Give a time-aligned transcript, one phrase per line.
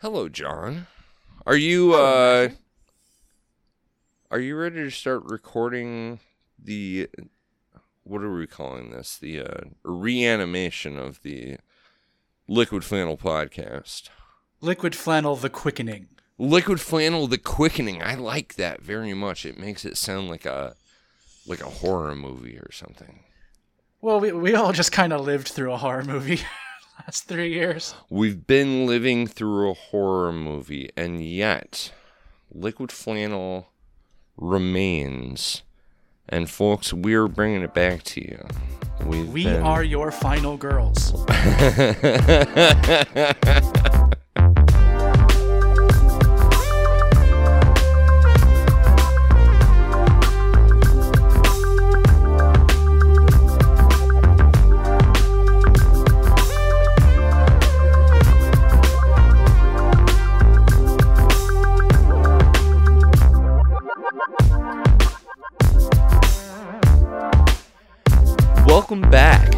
[0.00, 0.86] Hello, John.
[1.44, 2.50] Are you uh
[4.30, 6.20] are you ready to start recording
[6.56, 7.08] the
[8.04, 9.16] what are we calling this?
[9.18, 11.56] The uh reanimation of the
[12.46, 14.10] Liquid Flannel podcast.
[14.60, 16.06] Liquid flannel, the quickening.
[16.38, 18.00] Liquid Flannel the Quickening.
[18.00, 19.44] I like that very much.
[19.44, 20.76] It makes it sound like a
[21.44, 23.24] like a horror movie or something.
[24.00, 26.40] Well, we we all just kind of lived through a horror movie
[27.06, 27.94] last three years.
[28.10, 31.92] We've been living through a horror movie, and yet
[32.52, 33.68] Liquid Flannel
[34.36, 35.62] remains.
[36.28, 38.46] And folks, we're bringing it back to you.
[39.04, 41.12] We've We been- are your final girls.
[68.78, 69.52] Welcome back,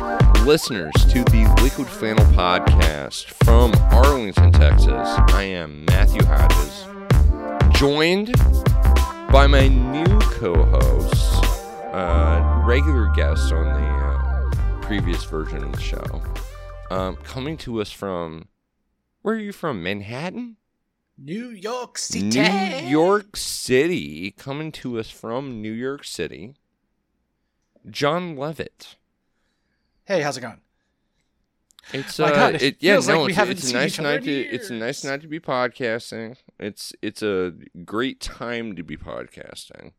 [0.47, 4.89] listeners, to the Liquid Flannel podcast from Arlington, Texas.
[4.89, 6.87] I am Matthew Hodges,
[7.79, 8.33] joined
[9.31, 11.45] by my new co-host,
[11.93, 16.23] uh, regular guest on the uh, previous version of the show,
[16.91, 18.49] um, coming to us from
[19.21, 19.83] where are you from?
[19.83, 20.57] Manhattan,
[21.19, 22.25] New York City.
[22.25, 26.55] New York City, coming to us from New York City.
[27.91, 28.97] John Levitt.
[30.11, 30.59] Hey, how's it going?
[31.93, 34.33] It's uh, God, it it, yeah, like no, we it's, it's a nice night to
[34.33, 36.37] it's a nice night to be podcasting.
[36.59, 37.53] It's it's a
[37.85, 39.93] great time to be podcasting,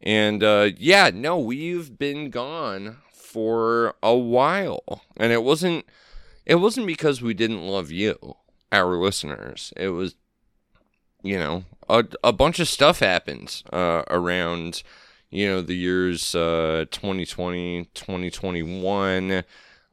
[0.00, 5.84] and uh, yeah, no, we've been gone for a while, and it wasn't
[6.46, 8.36] it wasn't because we didn't love you,
[8.70, 9.72] our listeners.
[9.76, 10.14] It was,
[11.24, 14.84] you know, a a bunch of stuff happened uh, around.
[15.30, 19.44] You know, the years uh, 2020, 2021.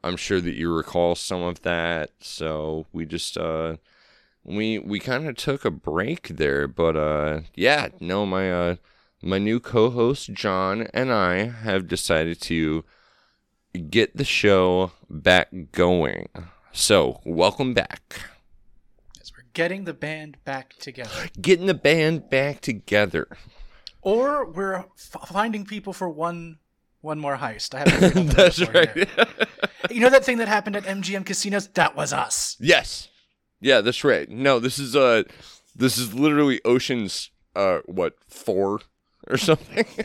[0.03, 2.11] I'm sure that you recall some of that.
[2.19, 3.77] So we just uh
[4.43, 8.75] we we kind of took a break there, but uh yeah, no my uh
[9.21, 12.83] my new co-host John and I have decided to
[13.89, 16.29] get the show back going.
[16.73, 18.21] So, welcome back.
[19.17, 23.27] Yes, we're getting the band back together, Getting the band back together.
[24.01, 26.57] Or we're f- finding people for one
[27.01, 27.73] one more heist.
[27.73, 27.99] I haven't.
[27.99, 29.47] figured out the That's right.
[29.91, 31.67] You know that thing that happened at MGM casinos?
[31.69, 32.55] That was us.
[32.59, 33.07] yes.
[33.59, 34.29] Yeah, that's right.
[34.29, 35.23] No, this is uh
[35.75, 38.79] this is literally Ocean's uh what, 4
[39.29, 39.85] or something.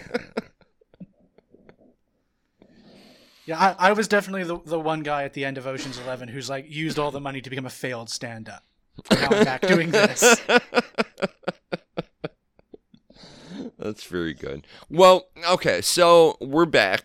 [3.46, 6.26] Yeah, I, I was definitely the, the one guy at the end of Ocean's Eleven
[6.28, 8.64] who's like used all the money to become a failed stand up.
[9.08, 10.40] Now I'm back doing this.
[13.78, 14.66] That's very good.
[14.88, 17.04] Well, okay, so we're back.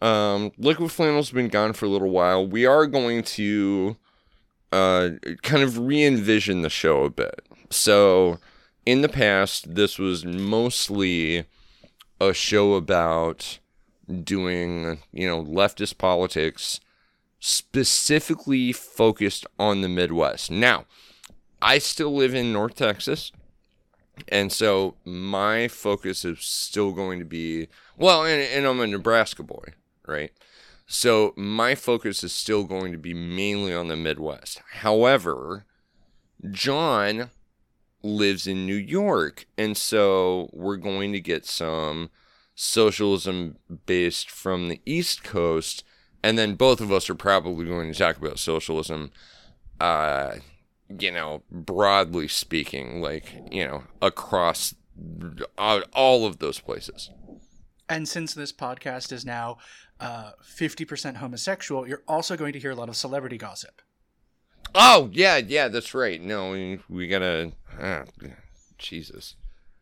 [0.00, 2.46] Um, Liquid Flannel's been gone for a little while.
[2.46, 3.96] We are going to
[4.72, 5.10] uh,
[5.42, 7.46] kind of re envision the show a bit.
[7.70, 8.38] So,
[8.86, 11.44] in the past, this was mostly
[12.20, 13.58] a show about
[14.24, 16.80] doing, you know, leftist politics,
[17.38, 20.50] specifically focused on the Midwest.
[20.50, 20.86] Now,
[21.62, 23.32] I still live in North Texas.
[24.28, 29.42] And so my focus is still going to be well, and, and I'm a Nebraska
[29.42, 29.74] boy,
[30.06, 30.32] right?
[30.86, 34.60] So my focus is still going to be mainly on the Midwest.
[34.72, 35.64] However,
[36.50, 37.30] John
[38.02, 42.10] lives in New York, and so we're going to get some
[42.54, 45.84] socialism based from the East Coast,
[46.22, 49.10] and then both of us are probably going to talk about socialism
[49.80, 50.34] uh
[50.98, 54.74] you know, broadly speaking, like, you know, across
[55.58, 57.10] all of those places.
[57.88, 59.58] And since this podcast is now
[59.98, 63.82] uh, 50% homosexual, you're also going to hear a lot of celebrity gossip.
[64.74, 66.20] Oh, yeah, yeah, that's right.
[66.22, 68.04] No, we, we gotta, ah,
[68.78, 69.34] Jesus.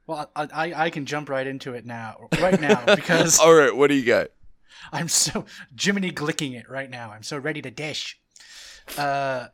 [0.06, 3.74] Well, I, I, I can jump right into it now, right now, because All right,
[3.74, 4.28] what do you got?
[4.92, 5.44] I'm so
[5.78, 7.10] Jiminy glicking it right now.
[7.10, 8.18] I'm so ready to dish.
[8.96, 9.48] Uh,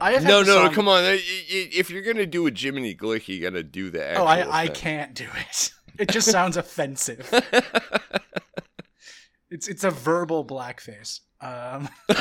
[0.00, 1.02] I No, no, song- come on.
[1.04, 4.74] If you're gonna do a Jiminy Glick, you gotta do the Oh, I, I thing.
[4.76, 5.72] can't do it.
[5.98, 7.32] It just sounds offensive.
[9.48, 11.20] It's it's a verbal blackface.
[11.40, 11.88] Um,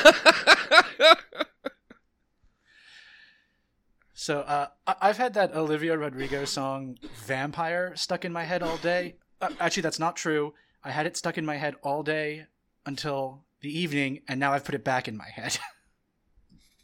[4.14, 8.78] so uh, I- I've had that Olivia Rodrigo song "Vampire" stuck in my head all
[8.78, 9.16] day.
[9.42, 10.54] Uh, actually, that's not true.
[10.84, 12.46] I had it stuck in my head all day
[12.86, 15.58] until the evening, and now I've put it back in my head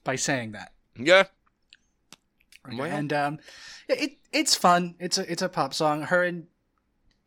[0.04, 0.72] by saying that.
[0.98, 1.26] Yeah.
[2.72, 2.86] Wow.
[2.86, 3.40] And um,
[3.88, 4.96] it it's fun.
[5.00, 6.04] It's a it's a pop song.
[6.04, 6.46] Her and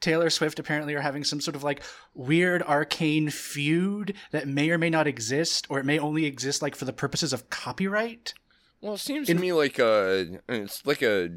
[0.01, 1.83] Taylor Swift apparently are having some sort of like
[2.15, 6.77] weird arcane feud that may or may not exist, or it may only exist like
[6.77, 8.35] for the purposes of copyright.
[8.81, 11.31] Well, it seems In- to me like a it's like a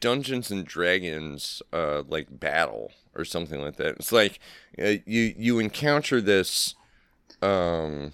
[0.00, 3.96] Dungeons and Dragons uh like battle or something like that.
[3.96, 4.38] It's like
[4.78, 6.76] uh, you you encounter this
[7.42, 8.12] um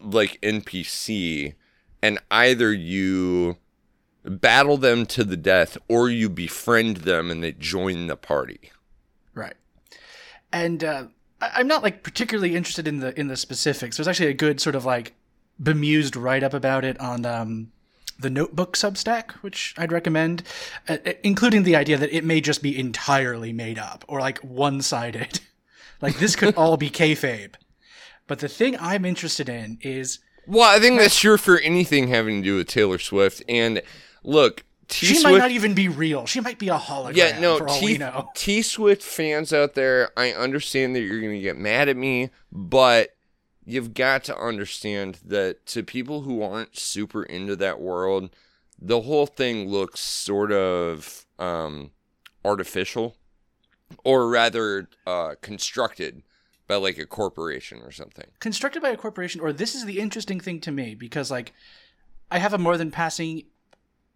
[0.00, 1.54] like NPC
[2.02, 3.56] and either you
[4.24, 8.70] battle them to the death or you befriend them and they join the party.
[9.34, 9.54] Right.
[10.52, 11.04] And uh,
[11.40, 13.96] I'm not like particularly interested in the in the specifics.
[13.96, 15.14] There's actually a good sort of like
[15.62, 17.72] bemused write up about it on um,
[18.18, 20.42] the Notebook Substack, which I'd recommend,
[20.88, 24.82] uh, including the idea that it may just be entirely made up or like one
[24.82, 25.40] sided.
[26.00, 27.54] like this could all be kayfabe.
[28.30, 32.36] But the thing I'm interested in is Well, I think that's sure for anything having
[32.36, 33.82] to do with Taylor Swift and
[34.22, 36.26] look, T she Swift might not even be real.
[36.26, 37.16] She might be a hologram.
[37.16, 38.04] Yeah, no, for all we T.
[38.36, 42.30] T Swift fans out there, I understand that you're going to get mad at me,
[42.52, 43.16] but
[43.64, 48.30] you've got to understand that to people who aren't super into that world,
[48.80, 51.90] the whole thing looks sort of um,
[52.44, 53.16] artificial,
[54.04, 56.22] or rather uh, constructed
[56.70, 58.28] by like a corporation or something.
[58.38, 61.52] constructed by a corporation or this is the interesting thing to me because like
[62.30, 63.42] i have a more than passing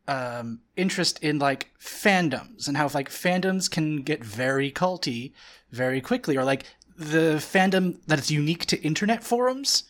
[0.07, 5.33] um interest in like fandoms and how like fandoms can get very culty
[5.73, 6.65] very quickly or like
[6.97, 9.83] the fandom that is unique to internet forums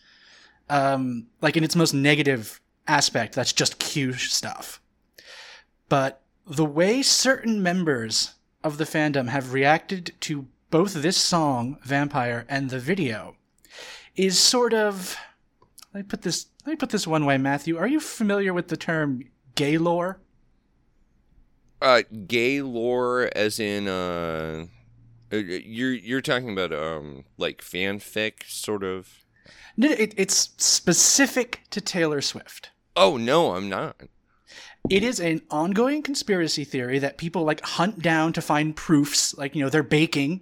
[0.71, 4.81] um like in its most negative aspect that's just q stuff
[5.91, 12.45] but the way certain members of the fandom have reacted to both this song vampire
[12.49, 13.37] and the video
[14.17, 15.17] is sort of
[15.93, 18.67] let me put this let me put this one way matthew are you familiar with
[18.67, 19.23] the term
[19.55, 20.19] Gaylor
[21.81, 24.67] Uh, Gaylor, as in uh,
[25.33, 29.09] uh, you're you're talking about um like fanfic sort of.
[29.77, 33.95] no, it, it's specific to taylor swift Oh no, I'm not.
[34.91, 39.55] it is an ongoing conspiracy theory that people like hunt down to find proofs like
[39.55, 40.41] you know they're baking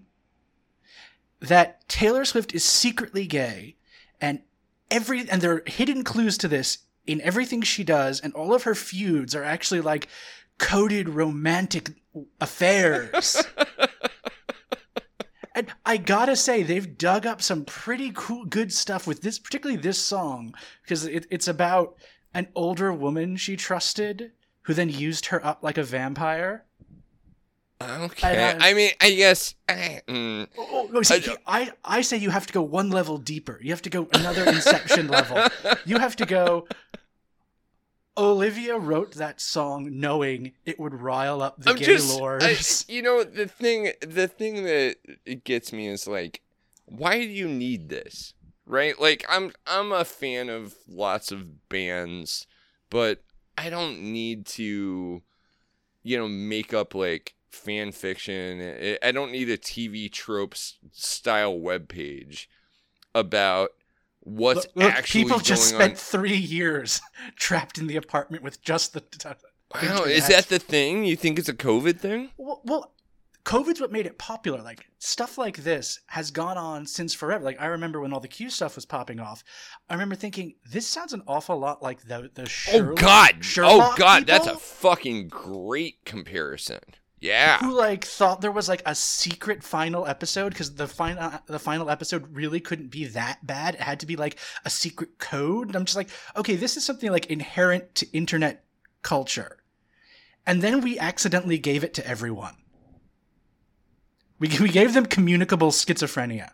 [1.42, 3.76] that taylor swift is secretly gay
[4.20, 4.40] and
[4.90, 8.62] every and there are hidden clues to this in everything she does and all of
[8.62, 10.08] her feuds are actually like
[10.58, 11.90] coded romantic
[12.40, 13.42] affairs.
[15.54, 19.80] And i gotta say they've dug up some pretty cool good stuff with this particularly
[19.80, 21.96] this song because it, it's about
[22.32, 26.64] an older woman she trusted who then used her up like a vampire
[28.04, 29.54] Okay, And, uh, I mean, I guess.
[29.68, 33.58] mm, Oh, no, see, I- I, I say you have to go one level deeper.
[33.62, 35.40] You have to go another Inception level.
[35.84, 36.66] You have to go.
[38.16, 42.84] Olivia wrote that song knowing it would rile up the I'm gay just, I, lords.
[42.88, 46.42] you know, the thing, the thing that it gets me is like,
[46.84, 48.34] why do you need this,
[48.66, 49.00] right?
[49.00, 52.46] Like, I'm, I'm a fan of lots of bands,
[52.90, 53.22] but
[53.56, 55.22] I don't need to,
[56.02, 58.98] you know, make up like fan fiction.
[59.02, 62.46] I- don't need a TV tropes style webpage
[63.14, 63.70] about
[64.20, 65.80] what's Look, look, actually people just on.
[65.80, 67.00] spent three years
[67.36, 69.02] trapped in the apartment with just the.
[69.74, 71.04] Wow, is that the thing?
[71.04, 72.30] You think it's a COVID thing?
[72.36, 72.92] Well, well,
[73.44, 74.60] COVID's what made it popular.
[74.62, 77.42] Like stuff like this has gone on since forever.
[77.44, 79.42] Like I remember when all the Q stuff was popping off.
[79.88, 83.34] I remember thinking this sounds an awful lot like the the Oh Sherlock, God!
[83.38, 84.26] oh Sherlock God!
[84.26, 86.80] That's a fucking great comparison.
[87.22, 87.58] Yeah.
[87.58, 91.88] who like thought there was like a secret final episode because the final the final
[91.88, 93.76] episode really couldn't be that bad.
[93.76, 95.68] It had to be like a secret code.
[95.68, 98.64] And I'm just like, okay, this is something like inherent to internet
[99.02, 99.58] culture,
[100.44, 102.56] and then we accidentally gave it to everyone.
[104.40, 106.50] We we gave them communicable schizophrenia.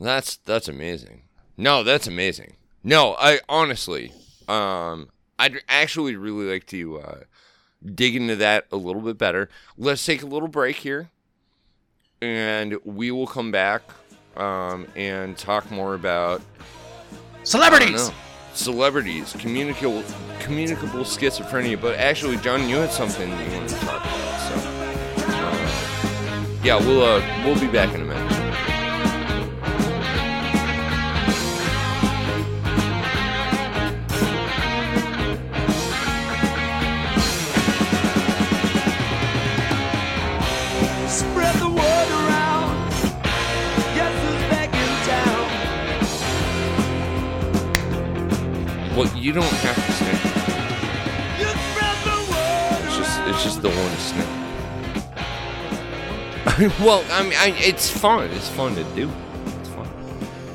[0.00, 1.24] That's that's amazing.
[1.58, 2.56] No, that's amazing.
[2.82, 4.12] No, I honestly,
[4.48, 7.20] um, I'd actually really like to uh,
[7.84, 9.48] dig into that a little bit better.
[9.76, 11.10] Let's take a little break here,
[12.22, 13.82] and we will come back
[14.36, 16.42] um, and talk more about
[17.42, 18.10] Celebrities.
[18.54, 20.02] celebrities, communicable,
[20.40, 21.80] communicable schizophrenia.
[21.80, 24.40] But actually, John, you had something you wanted to talk about.
[24.40, 28.33] So, uh, yeah, we'll uh, we'll be back in a minute.
[49.24, 50.12] You don't have to say.
[51.40, 54.28] You spread the it's just the one snip.
[56.80, 58.28] well, I mean, I, it's fun.
[58.32, 59.10] It's fun to do.
[59.60, 59.88] It's fun.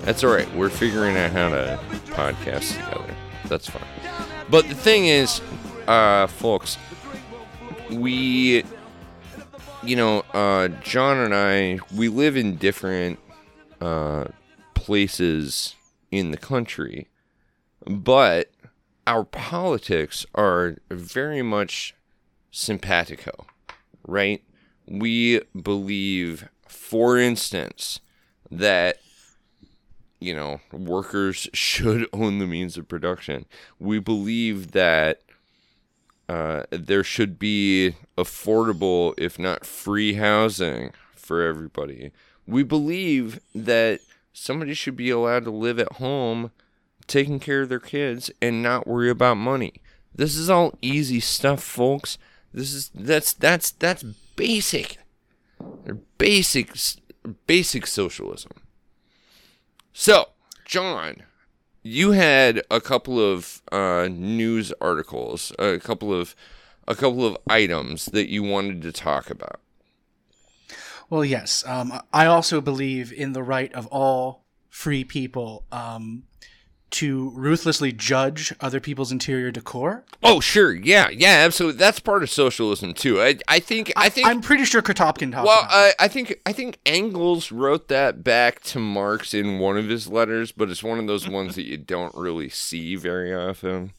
[0.03, 0.47] That's all right.
[0.53, 1.79] We're figuring out how to
[2.11, 3.15] podcast together.
[3.45, 3.81] That's fine.
[4.51, 5.41] But the thing is,
[5.87, 6.77] uh, folks,
[7.89, 8.63] we,
[9.81, 13.17] you know, uh, John and I, we live in different
[13.81, 14.25] uh,
[14.75, 15.73] places
[16.11, 17.07] in the country,
[17.87, 18.51] but
[19.09, 21.95] our politics are very much
[22.51, 23.47] simpatico,
[24.07, 24.43] right?
[24.87, 28.01] We believe, for instance,
[28.51, 28.97] that
[30.19, 33.45] you know workers should own the means of production.
[33.79, 35.21] We believe that
[36.29, 42.11] uh, there should be affordable, if not free, housing for everybody.
[42.45, 44.01] We believe that
[44.33, 46.51] somebody should be allowed to live at home
[47.09, 49.73] taking care of their kids and not worry about money.
[50.15, 52.17] This is all easy stuff, folks.
[52.53, 54.97] This is that's that's that's basic.
[56.17, 56.71] Basic
[57.45, 58.51] basic socialism.
[59.91, 60.29] So,
[60.65, 61.23] John,
[61.83, 66.35] you had a couple of uh, news articles, a couple of
[66.87, 69.59] a couple of items that you wanted to talk about.
[71.09, 71.63] Well, yes.
[71.65, 76.23] Um, I also believe in the right of all free people um,
[76.91, 80.03] to ruthlessly judge other people's interior decor.
[80.23, 81.77] Oh, sure, yeah, yeah, absolutely.
[81.77, 83.21] That's part of socialism too.
[83.21, 84.27] I, I think, I think.
[84.27, 88.23] I'm pretty sure Kropotkin talked well, about I, I think, I think Engels wrote that
[88.23, 91.65] back to Marx in one of his letters, but it's one of those ones that
[91.65, 93.93] you don't really see very often.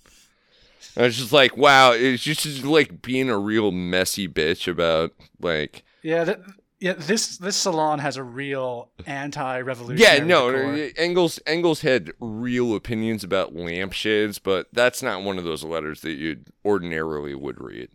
[0.96, 5.84] I was just like, wow, it's just like being a real messy bitch about like.
[6.02, 6.40] Yeah, that,
[6.80, 6.94] yeah.
[6.94, 10.18] This this salon has a real anti-revolutionary.
[10.18, 10.90] Yeah, no, decor.
[10.96, 16.12] Engels Engels had real opinions about lampshades, but that's not one of those letters that
[16.12, 17.90] you ordinarily would read.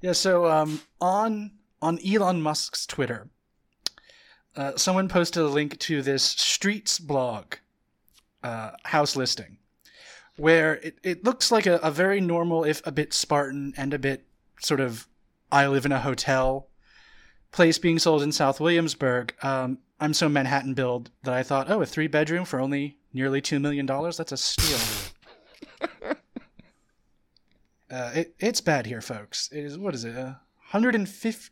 [0.00, 3.28] Yeah, so um, on on Elon Musk's Twitter,
[4.56, 7.54] uh, someone posted a link to this Streets blog
[8.42, 9.58] uh, house listing,
[10.36, 13.98] where it, it looks like a, a very normal, if a bit Spartan and a
[13.98, 14.26] bit
[14.60, 15.06] sort of
[15.50, 16.68] I live in a hotel
[17.52, 19.34] place being sold in South Williamsburg.
[19.42, 23.40] Um, I'm so Manhattan build that I thought, oh, a three bedroom for only nearly
[23.40, 24.16] two million dollars.
[24.16, 24.78] That's a steal.
[27.92, 29.50] Uh, it, it's bad here, folks.
[29.52, 30.16] It is what is it?
[30.16, 30.36] Uh,
[30.70, 31.50] 150,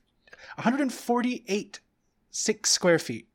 [0.56, 1.80] 148
[2.30, 3.28] six square feet.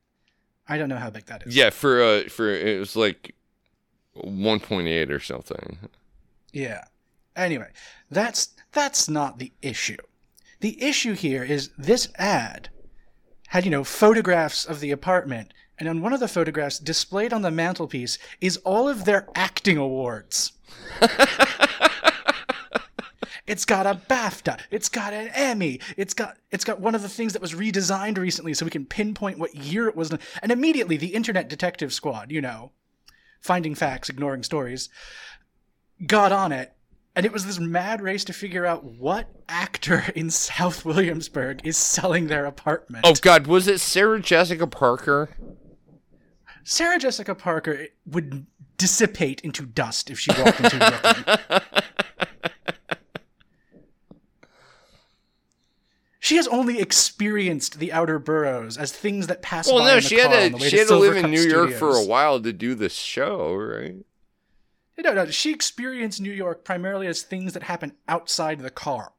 [0.67, 1.55] I don't know how big that is.
[1.55, 3.35] Yeah, for uh for it was like
[4.17, 5.77] 1.8 or something.
[6.51, 6.85] Yeah.
[7.35, 7.69] Anyway,
[8.09, 9.97] that's that's not the issue.
[10.61, 12.69] The issue here is this ad
[13.49, 17.41] had, you know, photographs of the apartment, and on one of the photographs displayed on
[17.41, 20.53] the mantelpiece is all of their acting awards.
[23.47, 24.59] It's got a BAFTA.
[24.71, 25.79] It's got an Emmy.
[25.97, 28.85] It's got it's got one of the things that was redesigned recently, so we can
[28.85, 30.11] pinpoint what year it was.
[30.41, 32.71] And immediately, the Internet Detective Squad, you know,
[33.41, 34.89] finding facts, ignoring stories,
[36.07, 36.74] got on it,
[37.15, 41.77] and it was this mad race to figure out what actor in South Williamsburg is
[41.77, 43.05] selling their apartment.
[43.07, 45.29] Oh god, was it Sarah Jessica Parker?
[46.63, 48.45] Sarah Jessica Parker would
[48.77, 51.61] dissipate into dust if she walked into Brooklyn.
[56.25, 59.95] She has only experienced the outer boroughs as things that pass Well, by no, in
[59.97, 62.03] the she car on had to she had to live in New York for a
[62.03, 63.97] while to do this show, right?
[64.97, 69.11] No, no, she experienced New York primarily as things that happen outside the car.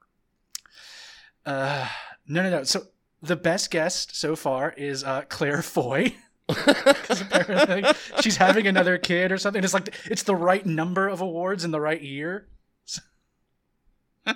[1.45, 1.89] Uh,
[2.27, 2.65] no, no, no.
[2.65, 2.85] So
[3.23, 6.15] the best guest so far is uh, Claire Foy.
[6.49, 7.85] apparently
[8.21, 9.63] she's having another kid or something.
[9.63, 12.49] It's like it's the right number of awards in the right year.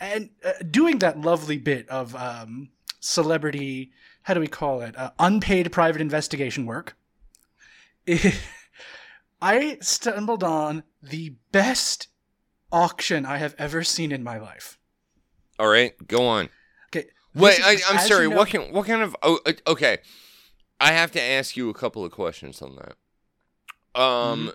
[0.00, 2.68] and uh, doing that lovely bit of um,
[3.00, 4.96] celebrity, how do we call it?
[4.96, 6.96] Uh, unpaid private investigation work.
[9.40, 12.08] I stumbled on the best
[12.72, 14.78] auction I have ever seen in my life.
[15.58, 16.48] All right, go on.
[16.88, 17.08] Okay.
[17.34, 18.24] Wait, this I, is- I'm sorry.
[18.24, 19.16] you know- What can what kind of?
[19.22, 19.98] Oh, okay.
[20.80, 24.00] I have to ask you a couple of questions on that.
[24.00, 24.52] Um,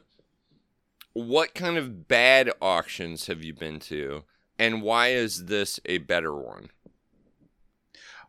[1.16, 1.30] Mm-hmm.
[1.30, 4.24] what kind of bad auctions have you been to,
[4.58, 6.70] and why is this a better one?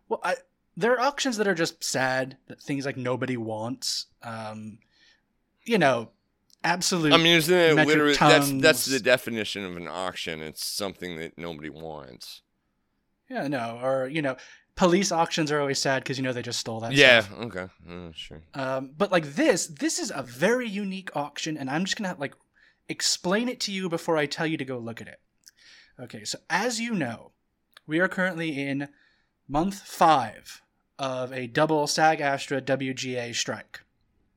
[0.08, 0.36] Well, I,
[0.76, 4.06] there are auctions that are just sad, that things like nobody wants.
[4.22, 4.78] Um,
[5.64, 6.10] you know,
[6.64, 7.12] absolute.
[7.12, 10.42] I mean, isn't it literally that's that's the definition of an auction?
[10.42, 12.42] It's something that nobody wants.
[13.30, 14.36] yeah, no, or you know,
[14.76, 16.92] police auctions are always sad because you know they just stole that.
[16.92, 17.20] yeah.
[17.20, 17.38] stuff.
[17.38, 17.66] Okay.
[17.88, 18.42] Uh, sure.
[18.54, 22.34] Um, but like this, this is a very unique auction, and I'm just gonna like
[22.88, 25.20] explain it to you before I tell you to go look at it.
[26.00, 27.32] Okay, so as you know,
[27.86, 28.88] we are currently in
[29.48, 30.62] month five
[30.98, 33.80] of a double SAG AFTRA WGA strike.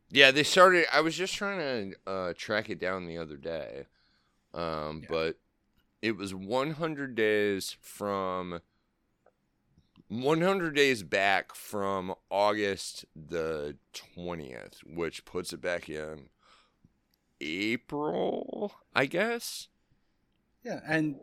[0.09, 0.85] Yeah, they started.
[0.93, 3.85] I was just trying to uh, track it down the other day,
[4.53, 5.07] um, Yeah.
[5.09, 5.39] but
[6.01, 8.61] it was 100 days from
[10.07, 16.29] 100 days back from August the 20th, which puts it back in
[17.41, 19.67] April, I guess.
[20.63, 21.17] Yeah, and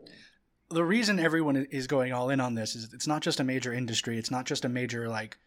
[0.69, 3.73] the reason everyone is going all in on this is it's not just a major
[3.73, 5.37] industry, it's not just a major like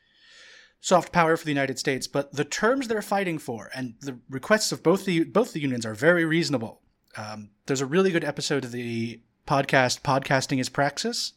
[0.80, 4.72] soft power for the United States, but the terms they're fighting for and the requests
[4.72, 6.82] of both the both the unions are very reasonable.
[7.16, 11.32] Um, there's a really good episode of the podcast "Podcasting is Praxis"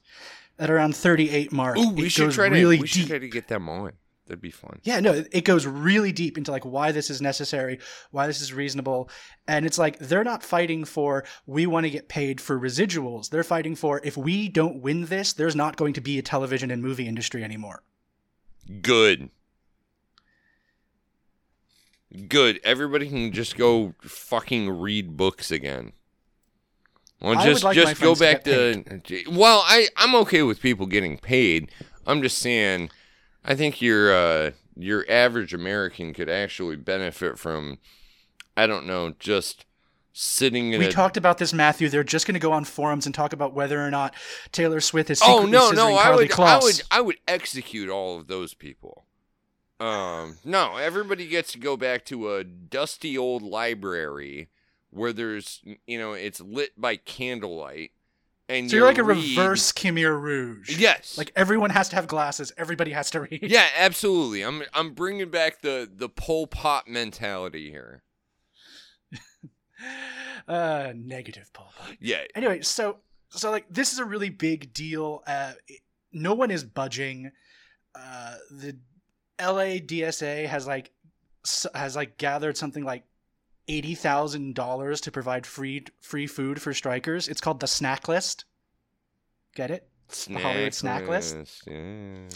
[0.60, 1.78] at around 38 mark.
[1.78, 3.10] Ooh, we it should goes try to really we should deep.
[3.10, 3.94] try to get them on.
[4.28, 4.80] That'd be fun.
[4.84, 7.80] Yeah, no, it goes really deep into like why this is necessary,
[8.12, 9.10] why this is reasonable.
[9.46, 13.30] And it's like they're not fighting for we want to get paid for residuals.
[13.30, 16.72] They're fighting for if we don't win this, there's not going to be a television
[16.72, 17.84] and movie industry anymore.
[18.82, 19.30] Good.
[22.28, 22.60] Good.
[22.64, 25.94] Everybody can just go fucking read books again.
[27.22, 29.24] Well, just like just go friends to back to.
[29.30, 31.72] Well, I I'm okay with people getting paid.
[32.08, 32.90] I'm just saying,
[33.46, 37.78] I think your uh, your average American could actually benefit from,
[38.58, 39.66] I don't know, just
[40.14, 40.92] sitting in We a.
[40.92, 41.90] talked about this, Matthew.
[41.90, 44.14] They're just going to go on forums and talk about whether or not
[44.52, 48.28] Taylor Swift is oh no no I would I would I would execute all of
[48.28, 49.06] those people.
[49.80, 54.50] Um no, everybody gets to go back to a dusty old library
[54.90, 57.92] where there's you know it's lit by candlelight
[58.50, 60.78] and So you're like a read- reverse Khmer Rouge.
[60.78, 61.18] Yes.
[61.18, 62.52] Like everyone has to have glasses.
[62.58, 63.40] Everybody has to read.
[63.50, 64.42] yeah, absolutely.
[64.44, 68.04] I'm I'm bringing back the the Pol Pot mentality here.
[70.48, 71.72] Uh, negative, Paul.
[72.00, 72.22] Yeah.
[72.36, 72.98] anyway so
[73.30, 75.54] so like this is a really big deal uh
[76.12, 77.32] no one is budging
[77.94, 78.76] uh the
[79.40, 80.92] la dsa has like
[81.76, 83.04] has like gathered something like
[83.68, 88.46] eighty thousand dollars to provide free free food for strikers it's called the snack list
[89.56, 91.64] get it Snack Hollywood snack list?
[91.68, 92.28] Yeah.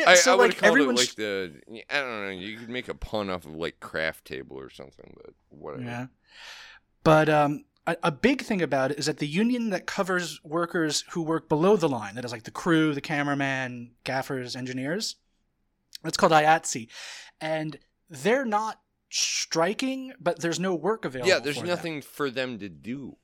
[0.00, 1.52] And I, so I would like call it like the
[1.90, 2.30] I don't know.
[2.30, 5.82] You could make a pun off of like craft table or something, but whatever.
[5.82, 6.06] Yeah.
[7.04, 11.04] But um, a, a big thing about it is that the union that covers workers
[11.10, 15.16] who work below the line, that is like the crew, the cameraman, gaffers, engineers,
[16.04, 16.88] it's called IATSE.
[17.40, 17.78] And
[18.08, 21.28] they're not striking, but there's no work available.
[21.28, 21.68] Yeah, there's for them.
[21.68, 23.16] nothing for them to do.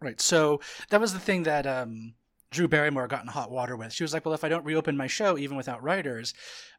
[0.00, 0.20] Right.
[0.20, 2.14] So that was the thing that um,
[2.52, 3.92] Drew Barrymore got in hot water with.
[3.92, 6.34] She was like, well, if I don't reopen my show, even without writers,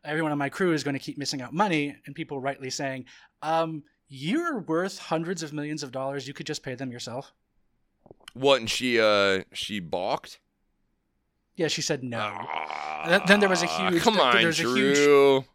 [0.06, 1.96] everyone on my crew is going to keep missing out money.
[2.06, 3.06] And people rightly saying,
[3.42, 6.28] um, you're worth hundreds of millions of dollars.
[6.28, 7.34] You could just pay them yourself.
[8.34, 8.60] What?
[8.62, 10.40] And she uh she balked.
[11.56, 12.18] Yeah, she said no.
[12.20, 15.46] Ah, Then- there was a huge- Come on, there's a huge- Drew.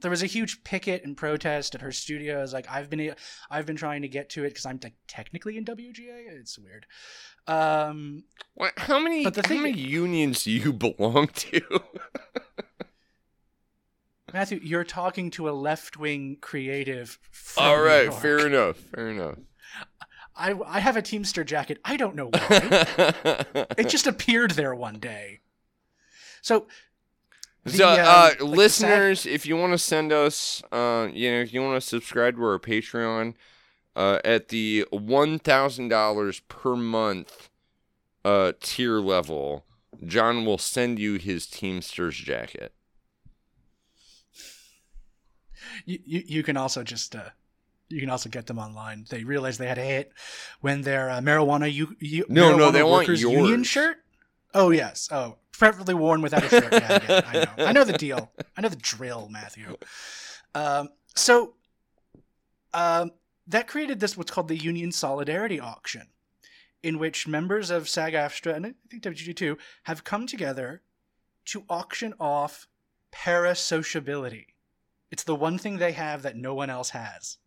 [0.00, 2.42] There was a huge picket and protest at her studio.
[2.42, 3.14] It's like I've been
[3.50, 4.78] I've been trying to get to it because I'm
[5.08, 6.28] technically in WGA.
[6.38, 6.86] It's weird.
[7.46, 9.24] Um, What, how many?
[9.24, 11.60] But the how thing- many unions do you belong to?
[14.32, 17.18] Matthew, you're talking to a left wing creative.
[17.56, 18.12] All York.
[18.20, 18.76] fair enough.
[18.76, 19.38] Fair enough.
[20.34, 21.78] I I have a Teamster jacket.
[21.84, 22.36] I don't know why.
[23.78, 25.40] it just appeared there one day.
[26.42, 26.66] So,
[27.66, 31.30] the, so, um, uh, like the listeners, if you want to send us, uh, you
[31.30, 33.34] know, if you want to subscribe to our Patreon,
[33.94, 37.48] uh, at the one thousand dollars per month,
[38.24, 39.64] uh, tier level,
[40.04, 42.72] John will send you his Teamsters jacket.
[45.84, 47.30] you, you you can also just uh,
[47.88, 49.06] you can also get them online.
[49.08, 50.12] They realized they had a hit
[50.60, 53.98] when their uh, marijuana you, you No, no, they want workers union shirt.
[54.54, 55.08] Oh yes.
[55.10, 56.72] Oh, preferably worn without a shirt.
[56.72, 57.44] Yeah, I.
[57.44, 57.66] Know.
[57.66, 58.30] I know the deal.
[58.56, 59.76] I know the drill, Matthew.
[60.54, 61.54] Um, so,
[62.74, 63.12] um,
[63.46, 66.08] that created this what's called the Union Solidarity Auction,
[66.82, 70.82] in which members of SAG-AFTRA and I think WGA too have come together
[71.46, 72.66] to auction off
[73.12, 74.46] parasociability.
[75.10, 77.38] It's the one thing they have that no one else has.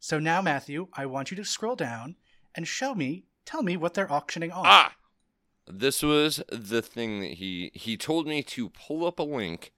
[0.00, 2.16] So now, Matthew, I want you to scroll down
[2.54, 4.64] and show me, tell me what they're auctioning off.
[4.66, 4.94] Ah,
[5.70, 9.72] this was the thing that he he told me to pull up a link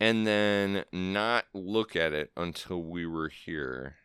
[0.00, 3.96] and then not look at it until we were here.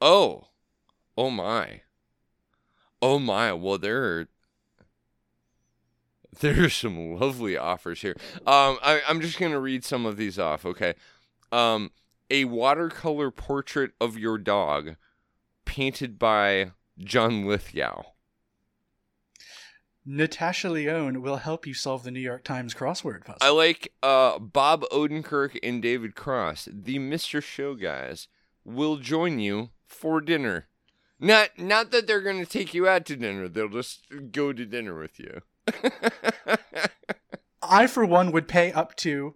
[0.00, 0.48] Oh,
[1.16, 1.82] oh my,
[3.00, 3.52] oh my.
[3.52, 4.28] Well, there are
[6.40, 8.16] there are some lovely offers here.
[8.46, 10.66] Um, I, I'm just gonna read some of these off.
[10.66, 10.94] Okay,
[11.50, 11.90] um,
[12.30, 14.96] a watercolor portrait of your dog,
[15.64, 18.02] painted by John Lithgow.
[20.06, 23.38] Natasha Lyonne will help you solve the New York Times crossword puzzle.
[23.40, 27.42] I like uh, Bob Odenkirk and David Cross, the Mr.
[27.42, 28.28] Show guys,
[28.64, 30.68] will join you for dinner.
[31.18, 33.48] Not not that they're going to take you out to dinner.
[33.48, 35.40] They'll just go to dinner with you.
[37.62, 39.34] I, for one, would pay up to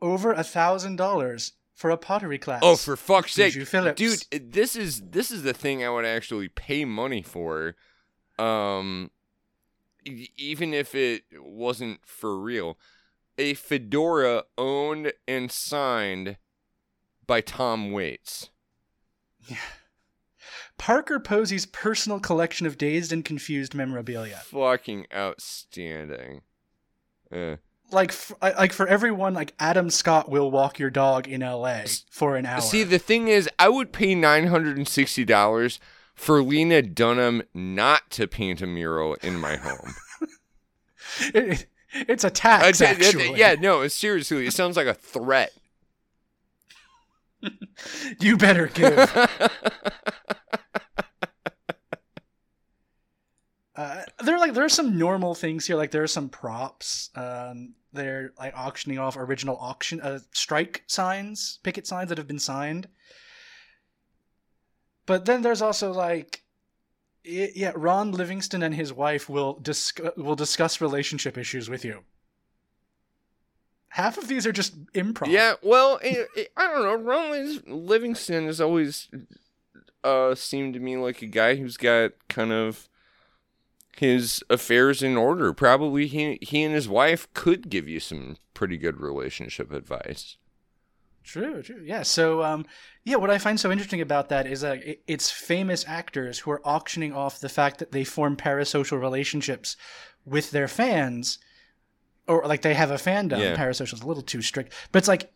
[0.00, 2.60] over a thousand dollars for a pottery class.
[2.62, 3.54] oh, for fuck's sake,
[3.96, 4.24] dude!
[4.30, 7.74] This is this is the thing I would actually pay money for,
[8.38, 9.10] um,
[10.04, 12.78] even if it wasn't for real.
[13.38, 16.36] A fedora owned and signed
[17.26, 18.50] by Tom Waits.
[19.48, 19.56] Yeah.
[20.78, 24.40] Parker Posey's personal collection of dazed and confused memorabilia.
[24.44, 26.42] Fucking outstanding.
[27.32, 27.56] Uh,
[27.90, 31.84] Like, f- like for everyone, like Adam Scott will walk your dog in L.A.
[32.10, 32.60] for an hour.
[32.60, 35.78] See, the thing is, I would pay nine hundred and sixty dollars
[36.14, 39.94] for Lena Dunham not to paint a mural in my home.
[41.34, 41.66] It-
[42.08, 43.38] it's a tax, I tell- actually.
[43.38, 45.52] yeah, no, seriously, it sounds like a threat.
[48.20, 49.28] you better give.
[53.74, 55.76] Uh, there are like there are some normal things here.
[55.76, 57.08] Like there are some props.
[57.14, 62.38] Um, they're like auctioning off original auction uh, strike signs, picket signs that have been
[62.38, 62.86] signed.
[65.06, 66.42] But then there's also like,
[67.26, 72.00] i yeah, Ron Livingston and his wife will discuss will discuss relationship issues with you.
[73.88, 75.28] Half of these are just improv.
[75.28, 76.94] Yeah, well, it, it- I don't know.
[76.96, 79.08] Ron Livingston has always
[80.02, 82.88] uh, seemed to me like a guy who's got kind of
[83.98, 85.52] his affairs in order.
[85.52, 90.36] Probably he he and his wife could give you some pretty good relationship advice.
[91.24, 91.82] True, true.
[91.84, 92.02] Yeah.
[92.02, 92.66] So, um,
[93.04, 96.50] yeah, what I find so interesting about that is that it- it's famous actors who
[96.50, 99.76] are auctioning off the fact that they form parasocial relationships
[100.24, 101.38] with their fans,
[102.26, 103.38] or like they have a fandom.
[103.40, 103.56] Yeah.
[103.56, 105.32] Parasocial is a little too strict, but it's like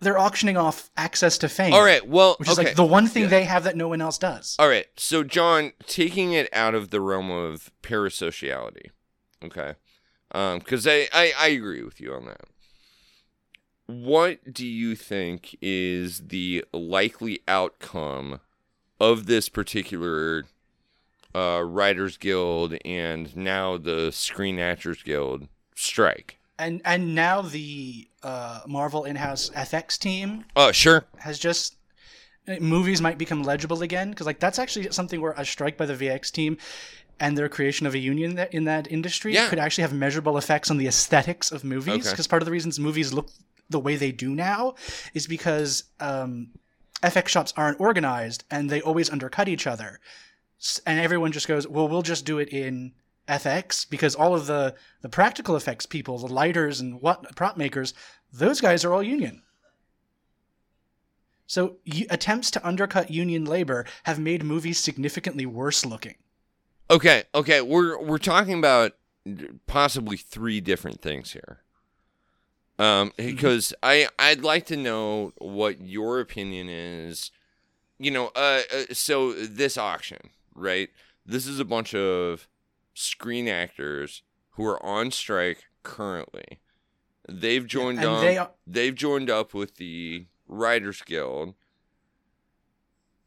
[0.00, 1.74] they're auctioning off access to fame.
[1.74, 2.68] All right, well, Which is okay.
[2.68, 3.28] like the one thing Yeah.
[3.28, 4.56] they have that no one else does.
[4.58, 8.90] All right, so John, taking it out of the realm of parasociality,
[9.44, 9.74] okay,
[10.32, 12.42] because I, I I agree with you on that.
[13.90, 18.40] What do you think is the likely outcome
[19.00, 20.44] of this particular
[21.34, 26.38] uh, Writers Guild and now the Screen Actors Guild strike?
[26.58, 31.04] And and now the uh, Marvel in-house FX team Oh, sure.
[31.18, 31.76] has just
[32.46, 35.86] uh, movies might become legible again because like that's actually something where a strike by
[35.86, 36.58] the VX team
[37.18, 39.48] and their creation of a union that, in that industry Yeah.
[39.48, 42.10] could actually have measurable effects on the aesthetics of movies Okay.
[42.12, 43.30] because part of the reasons movies look
[43.70, 44.74] the way they do now
[45.14, 46.50] is because um,
[47.02, 50.00] FX shops aren't organized and they always undercut each other
[50.86, 52.92] and everyone just goes well we'll just do it in
[53.26, 57.94] FX because all of the the practical effects people the lighters and what prop makers
[58.32, 59.42] those guys are all union
[61.50, 61.78] so
[62.10, 66.14] attempts to undercut union labor have made movies significantly worse looking.
[66.88, 68.92] Okay, okay, we're we're talking about
[69.66, 71.58] possibly three different things here.
[72.80, 77.30] Um, because I I'd like to know what your opinion is.
[77.98, 80.88] You know, uh, uh, so this auction, right?
[81.26, 82.48] This is a bunch of
[82.94, 86.60] screen actors who are on strike currently.
[87.28, 88.20] They've joined and up.
[88.22, 91.54] they are- they've joined up with the Writers Guild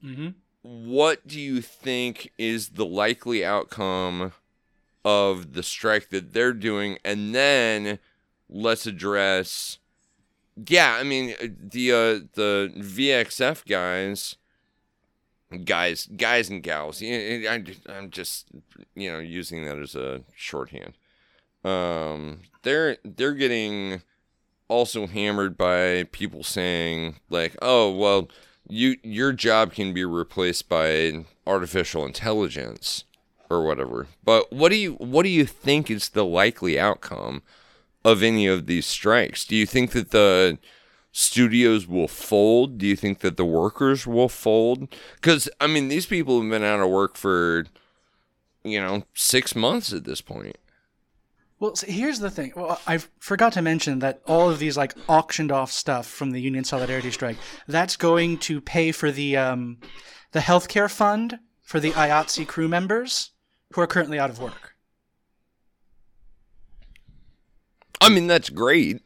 [0.04, 0.30] Mm-hmm.
[0.62, 4.34] what do you think is the likely outcome
[5.06, 8.00] of the strike that they're doing and then
[8.54, 9.80] let's address
[10.68, 14.36] yeah i mean uh, the uh the VFX guys
[15.66, 18.48] guys guys and gals i'm just
[18.96, 20.94] you know using that as a shorthand
[21.66, 24.02] um they're they're getting
[24.68, 28.30] also hammered by people saying like oh well
[28.68, 33.04] you your job can be replaced by artificial intelligence
[33.50, 34.08] or whatever.
[34.24, 37.44] But what do you what do you think is the likely outcome
[38.04, 39.46] of any of these strikes?
[39.46, 40.58] Do you think that the
[41.12, 42.78] studios will fold?
[42.78, 44.94] Do you think that the workers will fold?
[45.22, 47.66] Cuz I mean these people have been out of work for
[48.64, 50.58] you know 6 months at this point.
[51.64, 52.52] Well, so here's the thing.
[52.58, 56.42] Well, I forgot to mention that all of these like auctioned off stuff from the
[56.42, 57.38] Union Solidarity Strike
[57.70, 59.78] that's going to pay for the um,
[60.34, 63.32] the healthcare fund for the IATSE crew members
[63.72, 64.73] who are currently out of work.
[68.02, 69.02] I mean that's great.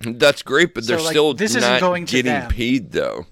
[0.00, 2.50] That's great, but So, they're like, still this isn't going getting them.
[2.50, 3.26] paid though.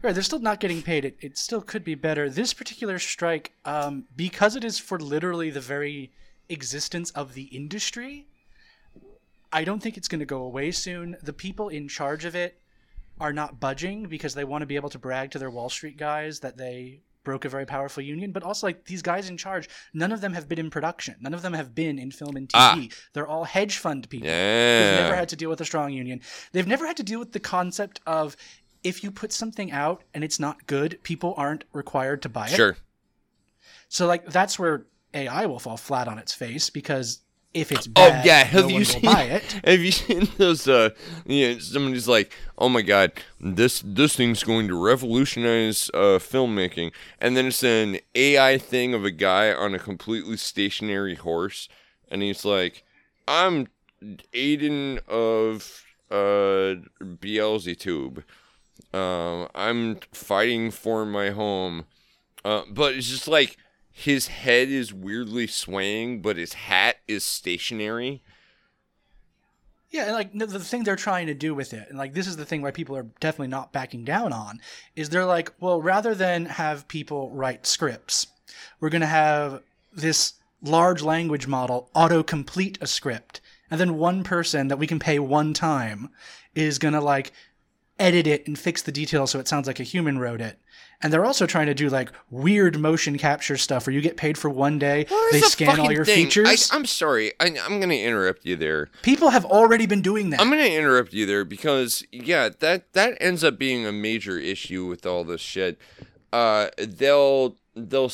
[0.00, 1.04] Right, they're still not getting paid.
[1.04, 2.30] It, it still could be better.
[2.30, 6.12] This particular strike, um, because it is for literally the very
[6.48, 8.28] existence of the industry,
[9.52, 11.16] I don't think it's going to go away soon.
[11.22, 12.60] The people in charge of it
[13.18, 15.96] are not budging because they want to be able to brag to their Wall Street
[15.96, 18.32] guys that they broke a very powerful union.
[18.32, 21.16] But also, like these guys in charge, none of them have been in production.
[21.20, 22.74] None of them have been in film and ah.
[22.74, 22.94] TV.
[23.12, 24.28] They're all hedge fund people.
[24.28, 24.80] Yeah.
[24.80, 26.22] They've never had to deal with a strong union.
[26.52, 28.34] They've never had to deal with the concept of
[28.82, 32.56] if you put something out and it's not good, people aren't required to buy it.
[32.56, 32.78] Sure.
[33.90, 37.20] So like that's where AI will fall flat on its face because
[37.54, 39.00] if it's Oh bad, yeah, have no you seen?
[39.00, 39.60] will buy it.
[39.64, 40.68] Have you seen those?
[40.68, 40.90] Uh,
[41.26, 46.92] you know, somebody's like, "Oh my god, this this thing's going to revolutionize uh, filmmaking,"
[47.20, 51.68] and then it's an AI thing of a guy on a completely stationary horse,
[52.10, 52.84] and he's like,
[53.26, 53.66] "I'm
[54.32, 56.76] Aiden of uh,
[57.20, 58.22] Beelzebub.
[58.94, 61.86] Um, I'm fighting for my home."
[62.44, 63.56] Uh, but it's just like
[63.98, 68.22] his head is weirdly swaying, but his hat is stationary.
[69.90, 72.36] Yeah, and like the thing they're trying to do with it, and like this is
[72.36, 74.60] the thing why people are definitely not backing down on,
[74.94, 78.28] is they're like, well, rather than have people write scripts,
[78.78, 84.68] we're gonna have this large language model auto complete a script, and then one person
[84.68, 86.08] that we can pay one time
[86.54, 87.32] is gonna like
[87.98, 90.56] edit it and fix the details so it sounds like a human wrote it.
[91.00, 94.36] And they're also trying to do like weird motion capture stuff where you get paid
[94.36, 96.24] for one day, they the scan all your thing?
[96.24, 96.70] features.
[96.72, 97.32] I, I'm sorry.
[97.38, 98.88] I, I'm going to interrupt you there.
[99.02, 100.40] People have already been doing that.
[100.40, 104.38] I'm going to interrupt you there because yeah, that that ends up being a major
[104.38, 105.78] issue with all this shit.
[106.32, 108.10] Uh, they'll they'll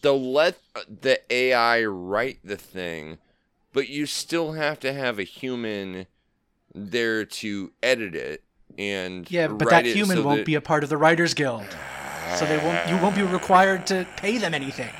[0.00, 3.18] they'll let the AI write the thing,
[3.72, 6.06] but you still have to have a human
[6.72, 8.44] there to edit it
[8.78, 11.66] and Yeah, but that human so won't that- be a part of the Writers Guild.
[12.36, 14.90] So they won't you won't be required to pay them anything.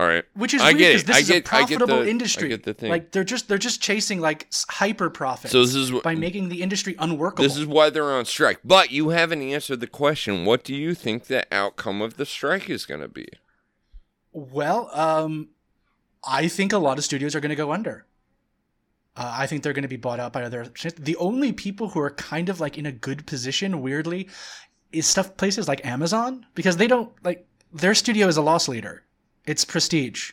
[0.00, 0.24] All right.
[0.34, 2.56] Which is I weird get because this I is get- a profitable the- industry.
[2.56, 2.90] the thing.
[2.90, 6.48] Like they're just they're just chasing like hyper profits So this is what by making
[6.48, 7.44] the industry unworkable.
[7.44, 8.58] This is why they're on strike.
[8.64, 10.44] But you haven't answered the question.
[10.44, 13.28] What do you think the outcome of the strike is going to be?
[14.32, 15.50] well, um
[16.24, 18.06] I think a lot of studios are going to go under.
[19.16, 20.66] Uh, I think they're going to be bought out by other.
[20.96, 24.28] The only people who are kind of like in a good position, weirdly,
[24.90, 29.04] is stuff places like Amazon because they don't like their studio is a loss leader.
[29.44, 30.32] It's prestige.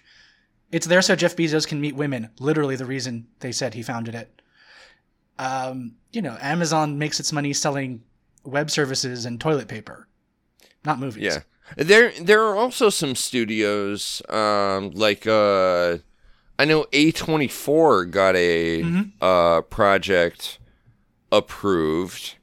[0.71, 2.29] It's there so Jeff Bezos can meet women.
[2.39, 4.41] Literally, the reason they said he founded it.
[5.39, 8.03] Um, you know, Amazon makes its money selling
[8.43, 10.07] web services and toilet paper,
[10.85, 11.23] not movies.
[11.23, 11.39] Yeah.
[11.75, 15.97] There there are also some studios um like uh
[16.59, 19.11] I know A24 got a Mhm.
[19.21, 20.59] uh project
[21.31, 22.35] approved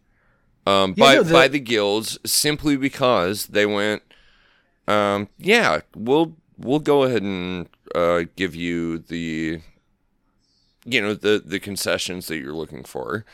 [0.67, 4.03] um Yeah, by no, the- by the guilds simply because they went
[4.89, 9.61] um yeah, we'll we'll go ahead and uh give you the
[10.85, 13.25] you know the the concessions that you're looking for.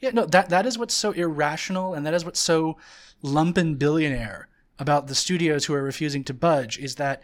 [0.00, 2.76] Yeah, no, that that is what's so irrational, and that is what's so
[3.22, 7.20] lumpen billionaire about the studios who are refusing to budge is that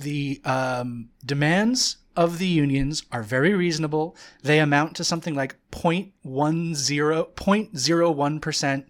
[0.00, 4.16] the um, demands of the unions are very reasonable.
[4.42, 8.88] They amount to something like 0.10, 0.01 percent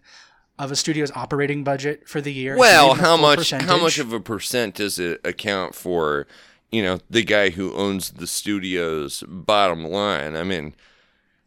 [0.58, 2.56] of a studio's operating budget for the year.
[2.56, 6.26] Well, you made a how much how much of a percent does it account for,
[6.70, 10.36] you know, the guy who owns the studio's bottom line?
[10.36, 10.74] I mean,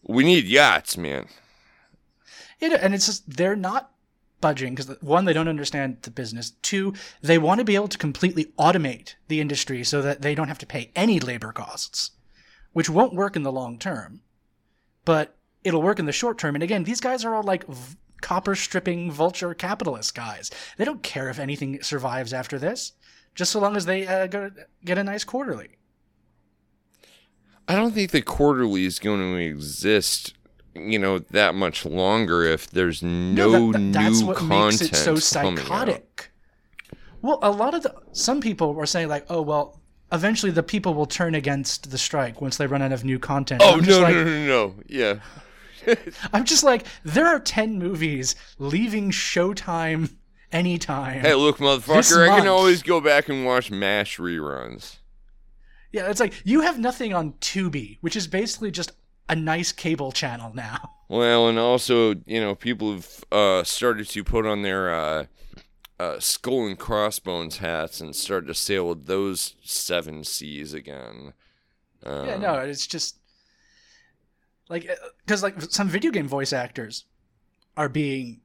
[0.01, 1.27] we need yachts, man.
[2.59, 3.91] Yeah, and it's just they're not
[4.43, 6.51] budging because one, they don't understand the business.
[6.61, 10.49] Two, they want to be able to completely automate the industry so that they don't
[10.49, 12.11] have to pay any labor costs,
[12.73, 14.19] which won't work in the long term,
[15.05, 16.55] but it'll work in the short term.
[16.55, 20.51] And again, these guys are all like v- copper stripping vulture capitalist guys.
[20.75, 22.91] They don't care if anything survives after this,
[23.35, 24.27] just so long as they uh,
[24.83, 25.77] get a nice quarterly.
[27.65, 30.33] I don't think the quarterly is going to exist,
[30.75, 34.81] you know, that much longer if there's no, that- that- new that's what content makes
[34.81, 36.31] it so psychotic.
[37.21, 39.79] Well, a lot of the some people were saying like, oh well,
[40.11, 43.61] eventually the people will turn against the strike once they run out of new content.
[43.63, 45.19] Oh no, just no, like, no, no, no, yeah.
[46.33, 50.13] I'm just like, there are ten movies leaving Showtime
[50.51, 51.21] anytime.
[51.21, 54.97] Hey, look, motherfucker, I can always go back and watch Mash reruns.
[55.91, 58.91] Yeah, it's like you have nothing on Tubi, which is basically just
[59.29, 60.89] a nice cable channel now.
[61.09, 65.25] Well, and also, you know, people have uh, started to put on their uh,
[65.99, 71.33] uh, skull and crossbones hats and start to sail with those seven seas again.
[72.03, 73.17] Um, yeah, no, it's just
[74.69, 74.89] like
[75.23, 77.05] because like some video game voice actors
[77.77, 78.41] are being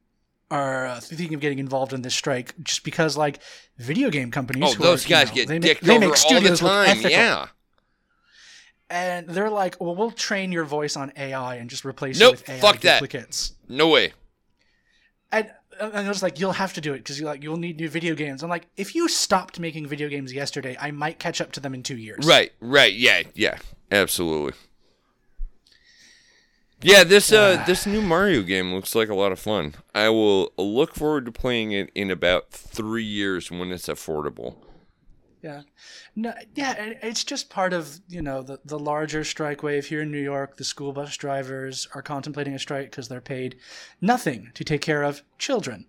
[0.51, 3.39] are uh, thinking of getting involved in this strike just because like
[3.79, 6.13] video game companies Oh, those are, you guys know, get they dicked make, they over
[6.15, 6.89] make all the look time.
[6.89, 7.11] ethical.
[7.11, 7.47] Yeah.
[8.91, 12.41] And they're like well we'll train your voice on ai and just replace Nope, it
[12.41, 13.51] with ai fuck that.
[13.69, 14.13] No way.
[15.31, 17.77] and and I was like, you'll have to do it because you like you'll need
[17.79, 18.43] new video games.
[18.43, 21.75] I'm like, if you stopped making video games yesterday, I might catch up to them
[21.75, 22.27] in two years.
[22.27, 23.59] Right, right, yeah, yeah,
[23.91, 24.55] absolutely.
[26.83, 29.75] Yeah, this uh this new Mario game looks like a lot of fun.
[29.95, 34.57] I will look forward to playing it in about three years when it's affordable.
[35.43, 35.63] Yeah.
[36.17, 36.35] No.
[36.55, 36.75] Yeah.
[37.03, 40.57] It's just part of you know the the larger strike wave here in New York.
[40.57, 43.57] The school bus drivers are contemplating a strike because they're paid
[44.01, 45.87] nothing to take care of children.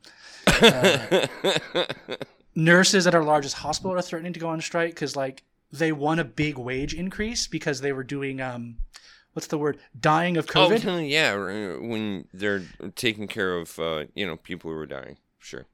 [0.47, 1.27] Uh,
[2.55, 6.19] nurses at our largest hospital are threatening to go on strike because like they won
[6.19, 8.77] a big wage increase because they were doing um
[9.33, 10.85] what's the word dying of COVID.
[10.85, 12.63] Oh, yeah, when they're
[12.95, 15.17] taking care of uh, you know people who are dying.
[15.39, 15.65] Sure.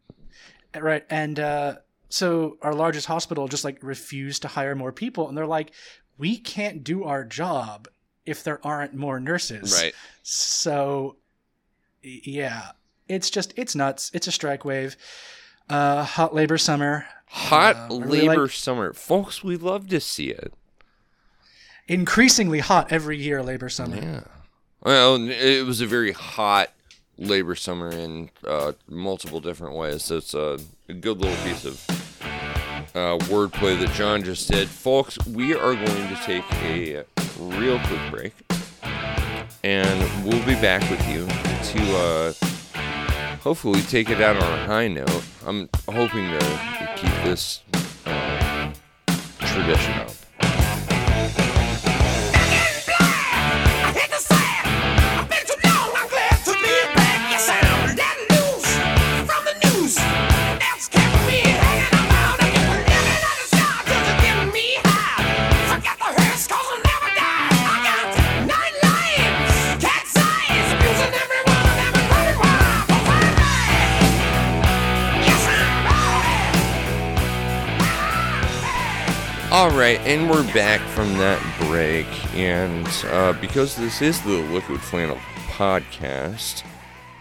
[0.79, 1.05] Right.
[1.09, 1.77] And uh,
[2.15, 5.27] so our largest hospital just like refused to hire more people.
[5.27, 5.71] And they're like,
[6.17, 7.89] we can't do our job
[8.25, 9.73] if there aren't more nurses.
[9.81, 9.93] Right.
[10.23, 11.17] So,
[12.01, 12.71] yeah,
[13.09, 14.11] it's just, it's nuts.
[14.13, 14.95] It's a strike wave.
[15.69, 17.05] Uh, hot labor summer.
[17.27, 19.43] Hot Uh, really labor like- summer, folks.
[19.43, 20.53] We love to see it.
[21.87, 23.97] Increasingly hot every year, labor summer.
[23.97, 24.21] Yeah.
[24.81, 26.71] Well, it was a very hot
[27.17, 30.03] labor summer in uh, multiple different ways.
[30.05, 31.85] So it's a good little piece of
[32.95, 34.69] uh, wordplay that John just did.
[34.69, 37.03] Folks, we are going to take a
[37.37, 38.33] real quick break.
[39.63, 42.33] And we'll be back with you to uh,
[43.39, 45.23] hopefully take it out on a high note.
[45.45, 47.61] I'm hoping to keep this
[48.05, 48.71] uh,
[49.39, 50.14] tradition up.
[79.75, 85.17] Right, and we're back from that break, and uh, because this is the Liquid Flannel
[85.49, 86.63] podcast,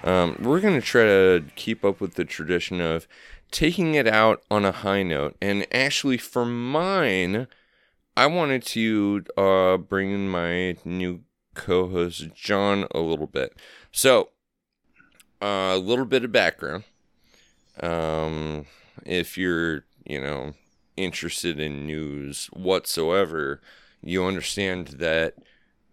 [0.05, 3.09] um, we're going to try to keep up with the tradition of
[3.51, 5.37] taking it out on a high note.
[5.43, 7.49] And actually, for mine,
[8.17, 11.23] I wanted to uh, bring in my new
[11.55, 13.57] co-host John a little bit.
[13.91, 14.29] So,
[15.43, 16.85] uh, a little bit of background.
[17.81, 18.67] Um,
[19.05, 20.55] if you're, you know,
[20.97, 23.61] interested in news whatsoever,
[24.03, 25.35] you understand that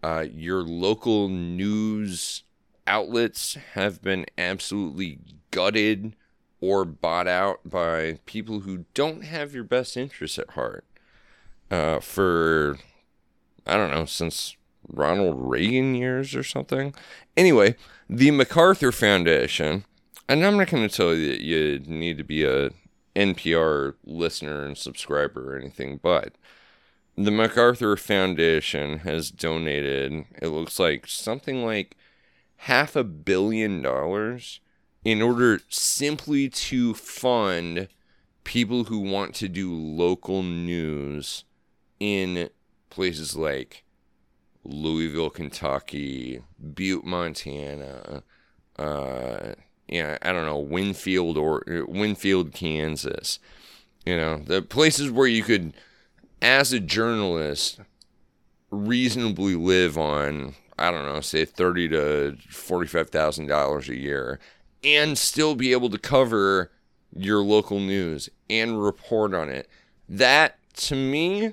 [0.02, 2.42] uh, your local news
[2.86, 5.18] outlets have been absolutely
[5.50, 6.14] gutted
[6.60, 10.84] or bought out by people who don't have your best interests at heart.
[11.70, 12.78] Uh, for,
[13.66, 16.94] I don't know, since Ronald Reagan years or something.
[17.36, 17.76] Anyway,
[18.10, 19.84] the MacArthur Foundation,
[20.28, 22.70] and I'm not going to tell you that you need to be a
[23.14, 26.34] NPR listener and subscriber or anything, but
[27.16, 31.96] the MacArthur Foundation has donated, it looks like something like
[32.56, 34.60] half a billion dollars
[35.04, 37.88] in order simply to fund
[38.44, 41.44] people who want to do local news
[42.00, 42.48] in
[42.88, 43.84] places like
[44.64, 46.42] Louisville, Kentucky,
[46.74, 48.22] Butte, Montana,
[48.78, 49.54] uh,
[49.92, 53.38] yeah, I don't know, Winfield or uh, Winfield, Kansas.
[54.06, 55.74] You know, the places where you could,
[56.40, 57.78] as a journalist,
[58.70, 64.40] reasonably live on, I don't know, say thirty to forty-five thousand dollars a year,
[64.82, 66.72] and still be able to cover
[67.14, 69.68] your local news and report on it.
[70.08, 71.52] That to me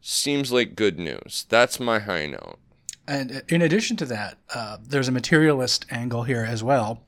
[0.00, 1.46] seems like good news.
[1.48, 2.60] That's my high note.
[3.10, 7.02] And in addition to that, uh, there's a materialist angle here as well,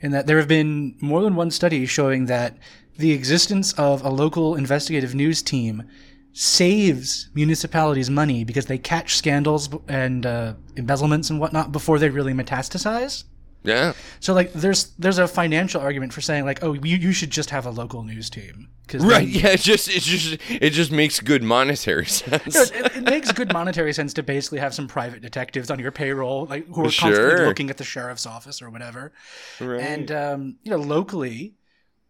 [0.00, 2.56] in that there have been more than one study showing that
[2.98, 5.84] the existence of a local investigative news team
[6.32, 12.32] saves municipalities money because they catch scandals and uh, embezzlements and whatnot before they really
[12.32, 13.22] metastasize.
[13.66, 13.92] Yeah.
[14.20, 17.50] So like, there's there's a financial argument for saying like, oh, you, you should just
[17.50, 19.26] have a local news team because Right.
[19.38, 19.48] Yeah.
[19.48, 22.54] It just it just it just makes good monetary sense.
[22.56, 26.46] it, it makes good monetary sense to basically have some private detectives on your payroll,
[26.46, 27.46] like who are constantly Sure.
[27.46, 29.12] looking at the sheriff's office or whatever.
[29.60, 29.80] right.
[29.80, 31.54] And um, you know, locally,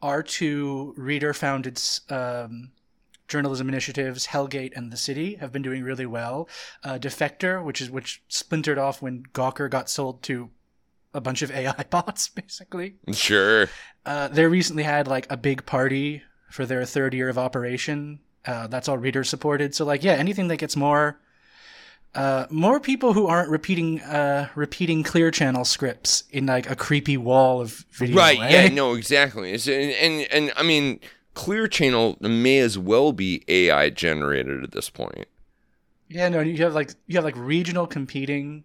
[0.03, 1.81] our two reader-founded
[2.11, 2.71] um,
[3.29, 6.49] journalism initiatives, Hell Gate and The City, have been doing really well.
[6.85, 10.51] Uh, Defector, which is which splintered off when Gawker got sold to
[11.17, 12.97] a bunch of AI bots, basically.
[13.13, 13.69] Sure.
[14.05, 18.21] Uh, they recently had like a big party for their third year of operation.
[18.45, 19.75] Uh, that's all reader supported.
[19.75, 21.19] So like, yeah, anything that gets more,
[22.15, 27.17] uh, more people who aren't repeating, uh, repeating Clear Channel scripts in like a creepy
[27.17, 28.17] wall of video.
[28.17, 28.39] Right.
[28.41, 28.65] eh?
[28.65, 28.69] Yeah.
[28.69, 28.95] No.
[28.95, 29.53] Exactly.
[29.53, 31.01] It's, and, and and I mean,
[31.35, 35.27] Clear Channel may as well be AI generated at this point.
[36.09, 38.63] Yeah, no, you have like you have like regional competing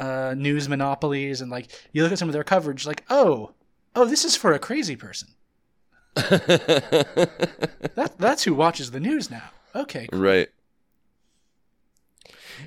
[0.00, 3.52] uh, news monopolies, and like you look at some of their coverage, like oh,
[3.94, 5.28] oh, this is for a crazy person.
[7.94, 9.50] That that's who watches the news now.
[9.74, 10.20] Okay, cool.
[10.20, 10.48] Right.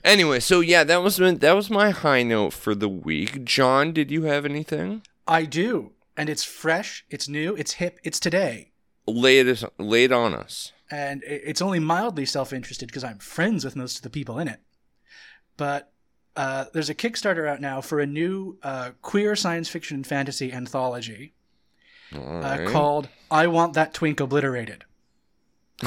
[0.03, 3.43] Anyway, so yeah, that was that was my high note for the week.
[3.45, 5.03] John, did you have anything?
[5.27, 8.71] I do, and it's fresh, it's new, it's hip, it's today,
[9.07, 10.71] Lay it lay it on us.
[10.91, 14.59] and it's only mildly self-interested because I'm friends with most of the people in it.
[15.55, 15.92] But
[16.35, 20.51] uh, there's a Kickstarter out now for a new uh, queer science fiction and fantasy
[20.51, 21.33] anthology.
[22.13, 22.67] Uh, right.
[22.67, 24.85] called "I Want That Twink Obliterated."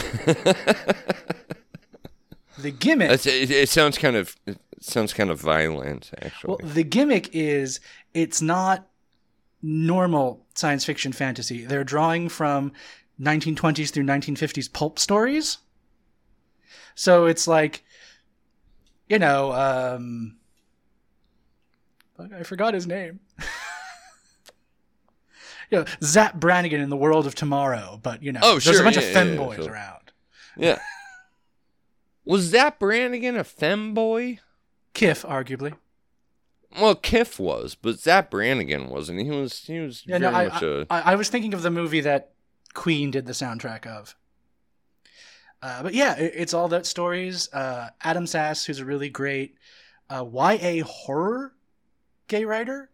[2.59, 3.11] the gimmick.
[3.11, 6.49] It, it, sounds kind of it sounds kind of violent, actually.
[6.49, 7.81] well, the gimmick is
[8.13, 8.89] it's not
[9.63, 11.65] normal science fiction fantasy.
[11.65, 12.73] They're drawing from
[13.21, 15.59] 1920s through 1950s pulp stories.
[16.95, 17.85] So it's like,
[19.09, 20.37] you know, um,
[22.19, 23.21] I forgot his name.
[25.71, 28.83] you know, Zapp Brannigan in the world of tomorrow, but you know, Oh, there's a
[28.85, 29.73] bunch yeah, of yeah, yeah, femboys sure.
[29.73, 30.13] around.
[30.57, 30.79] yeah.
[32.25, 34.41] Was that Brannigan a femboy?
[34.95, 35.75] Kiff, arguably.
[36.81, 39.21] Well, Kiff was, but Zapp Brannigan wasn't.
[39.21, 39.61] He was.
[39.65, 40.87] He was Yeah, very no, I, much a.
[40.91, 42.33] I, I was thinking of the movie that
[42.75, 44.17] Queen did the soundtrack of.
[45.63, 47.53] Uh, but yeah, it, it's all that stories.
[47.53, 49.57] Uh, Adam Sass, who's a really great
[50.11, 51.53] uh, YA horror
[52.29, 52.91] gay writer,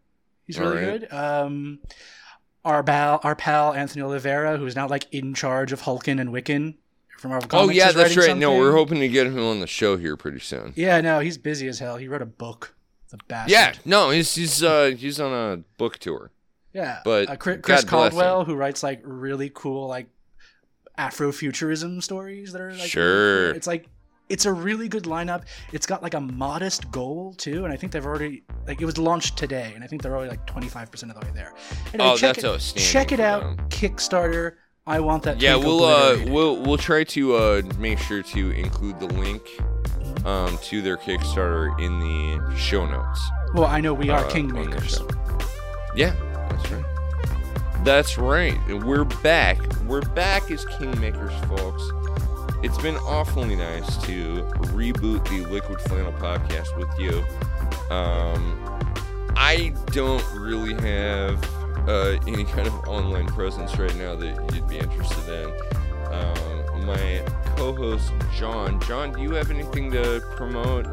[0.47, 1.01] he's really All right.
[1.01, 1.13] good.
[1.13, 1.79] Um,
[2.65, 6.75] our pal, our pal Anthony Oliveira, who's now like in charge of Hulkling and Wiccan
[7.19, 7.55] from Marvel Comics.
[7.55, 7.77] oh Comics.
[7.77, 8.37] yeah, that's right.
[8.37, 10.73] No, we're hoping to get him on the show here pretty soon.
[10.77, 11.97] Yeah, no, he's busy as hell.
[11.97, 12.75] He wrote a book.
[13.11, 13.51] The bastard.
[13.53, 16.31] Yeah, no, he's he's uh he's on a book tour.
[16.73, 17.85] Yeah, But uh, Chris, Chris.
[17.85, 20.07] Caldwell, who writes like really cool like
[20.99, 23.51] Afrofuturism stories that are like Sure.
[23.51, 23.87] It's like
[24.29, 25.43] it's a really good lineup.
[25.73, 28.97] It's got like a modest goal too, and I think they've already like it was
[28.99, 31.53] launched today, and I think they're already like twenty five percent of the way there.
[31.93, 33.57] Anyway, Oh, check that's it, outstanding Check it out.
[33.69, 34.55] Kickstarter.
[34.87, 35.41] I want that.
[35.41, 39.43] Yeah, we'll uh we'll we'll try to uh make sure to include the link
[40.25, 43.21] um to their Kickstarter in the show notes.
[43.55, 44.99] well, I know we are uh, kingmakers.
[45.95, 46.15] Yeah,
[46.49, 46.85] that's right.
[47.85, 48.59] That's right.
[48.69, 49.59] And We're back.
[49.87, 51.83] We're back as Kingmakers, folks.
[52.63, 57.25] It's been awfully nice to reboot the Liquid Flannel podcast with you.
[57.93, 58.63] Um,
[59.37, 61.43] I don't really have
[61.89, 65.51] uh, any kind of online presence right now that you'd be interested in.
[66.13, 67.25] Um, my
[67.57, 68.79] co-host John.
[68.83, 70.87] John, do you have anything to promote?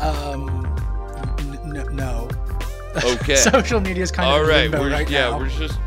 [0.00, 0.66] Um,
[1.38, 2.28] n- no.
[3.04, 3.36] Okay.
[3.52, 5.38] Social media is kind All of right, we're right yeah, now.
[5.38, 5.78] we're just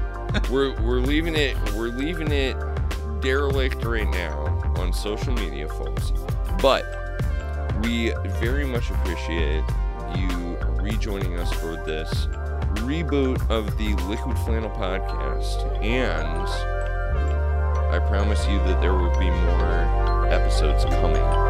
[0.50, 2.56] we're we're leaving it we're leaving it
[3.22, 4.46] derelict right now
[4.78, 6.14] on social media, folks.
[6.62, 6.86] But
[7.84, 9.64] we very much appreciate
[10.16, 12.28] you rejoining us for this
[12.86, 16.48] reboot of the Liquid Flannel podcast, and
[17.94, 21.49] I promise you that there will be more episodes coming.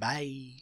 [0.00, 0.56] Bye.